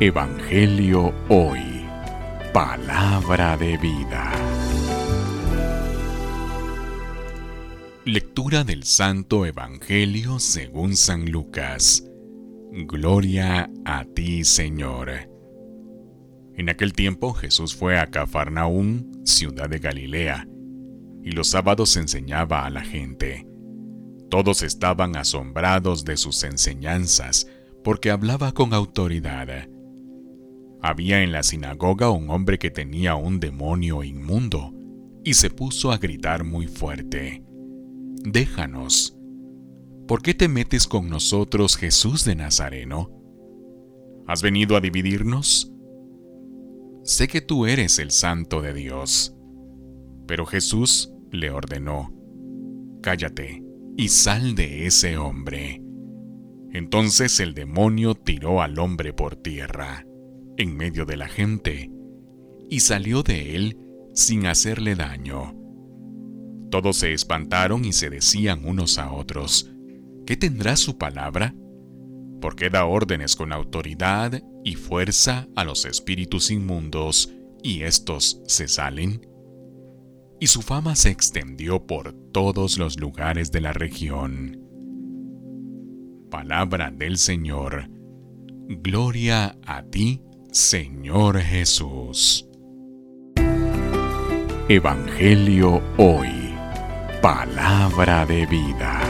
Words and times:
Evangelio 0.00 1.14
Hoy. 1.28 1.86
Palabra 2.52 3.56
de 3.56 3.76
vida. 3.76 4.32
Lectura 8.04 8.64
del 8.64 8.82
Santo 8.82 9.46
Evangelio 9.46 10.40
según 10.40 10.96
San 10.96 11.30
Lucas. 11.30 12.04
Gloria 12.72 13.70
a 13.84 14.04
ti, 14.04 14.44
Señor. 14.44 15.30
En 16.56 16.68
aquel 16.68 16.94
tiempo 16.94 17.32
Jesús 17.32 17.76
fue 17.76 18.00
a 18.00 18.06
Cafarnaúm, 18.08 19.24
ciudad 19.24 19.68
de 19.68 19.78
Galilea, 19.78 20.48
y 21.22 21.30
los 21.30 21.48
sábados 21.48 21.96
enseñaba 21.96 22.64
a 22.66 22.70
la 22.70 22.82
gente. 22.82 23.46
Todos 24.30 24.62
estaban 24.62 25.16
asombrados 25.16 26.04
de 26.04 26.16
sus 26.16 26.42
enseñanzas, 26.42 27.46
porque 27.84 28.10
hablaba 28.10 28.52
con 28.52 28.74
autoridad 28.74 29.68
había 30.82 31.22
en 31.22 31.30
la 31.30 31.44
sinagoga 31.44 32.10
un 32.10 32.28
hombre 32.30 32.58
que 32.58 32.70
tenía 32.70 33.14
un 33.14 33.38
demonio 33.38 34.02
inmundo 34.02 34.74
y 35.24 35.34
se 35.34 35.48
puso 35.48 35.92
a 35.92 35.98
gritar 35.98 36.42
muy 36.42 36.66
fuerte, 36.66 37.44
Déjanos. 38.24 39.16
¿Por 40.08 40.22
qué 40.22 40.34
te 40.34 40.48
metes 40.48 40.86
con 40.86 41.08
nosotros, 41.08 41.76
Jesús 41.76 42.24
de 42.24 42.34
Nazareno? 42.34 43.10
¿Has 44.26 44.42
venido 44.42 44.76
a 44.76 44.80
dividirnos? 44.80 45.72
Sé 47.04 47.26
que 47.26 47.40
tú 47.40 47.66
eres 47.66 47.98
el 47.98 48.10
santo 48.10 48.62
de 48.62 48.74
Dios. 48.74 49.36
Pero 50.26 50.46
Jesús 50.46 51.12
le 51.30 51.50
ordenó, 51.50 52.12
Cállate 53.02 53.64
y 53.96 54.08
sal 54.08 54.54
de 54.54 54.86
ese 54.86 55.16
hombre. 55.16 55.82
Entonces 56.72 57.40
el 57.40 57.54
demonio 57.54 58.14
tiró 58.14 58.62
al 58.62 58.78
hombre 58.78 59.12
por 59.12 59.34
tierra 59.34 60.06
en 60.62 60.76
medio 60.76 61.04
de 61.04 61.16
la 61.16 61.28
gente 61.28 61.90
y 62.70 62.80
salió 62.80 63.22
de 63.22 63.54
él 63.54 63.78
sin 64.14 64.46
hacerle 64.46 64.94
daño. 64.94 65.54
Todos 66.70 66.96
se 66.96 67.12
espantaron 67.12 67.84
y 67.84 67.92
se 67.92 68.08
decían 68.08 68.64
unos 68.64 68.96
a 68.96 69.12
otros, 69.12 69.70
¿qué 70.24 70.38
tendrá 70.38 70.76
su 70.76 70.96
palabra? 70.96 71.54
Porque 72.40 72.70
da 72.70 72.86
órdenes 72.86 73.36
con 73.36 73.52
autoridad 73.52 74.42
y 74.64 74.76
fuerza 74.76 75.48
a 75.54 75.64
los 75.64 75.84
espíritus 75.84 76.50
inmundos 76.50 77.30
y 77.62 77.82
éstos 77.82 78.40
se 78.46 78.68
salen. 78.68 79.26
Y 80.40 80.46
su 80.46 80.62
fama 80.62 80.96
se 80.96 81.10
extendió 81.10 81.86
por 81.86 82.14
todos 82.32 82.78
los 82.78 82.98
lugares 82.98 83.52
de 83.52 83.60
la 83.60 83.72
región. 83.72 84.58
Palabra 86.30 86.90
del 86.90 87.18
Señor. 87.18 87.90
Gloria 88.66 89.58
a 89.66 89.82
ti, 89.82 90.22
Señor 90.52 91.40
Jesús. 91.40 92.46
Evangelio 94.68 95.82
hoy. 95.96 96.54
Palabra 97.22 98.26
de 98.26 98.44
vida. 98.44 99.00